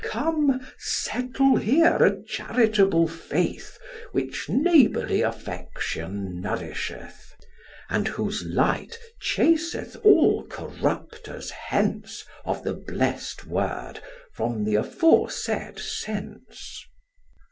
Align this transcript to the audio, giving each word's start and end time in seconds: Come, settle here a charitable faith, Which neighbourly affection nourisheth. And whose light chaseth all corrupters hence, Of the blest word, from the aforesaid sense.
Come, 0.03 0.65
settle 0.79 1.57
here 1.57 1.97
a 1.97 2.23
charitable 2.23 3.07
faith, 3.07 3.77
Which 4.13 4.49
neighbourly 4.49 5.21
affection 5.21 6.41
nourisheth. 6.41 7.35
And 7.87 8.07
whose 8.07 8.43
light 8.43 8.97
chaseth 9.19 9.97
all 10.03 10.47
corrupters 10.47 11.51
hence, 11.51 12.25
Of 12.45 12.63
the 12.63 12.73
blest 12.73 13.45
word, 13.45 13.99
from 14.33 14.63
the 14.63 14.73
aforesaid 14.73 15.77
sense. 15.77 16.83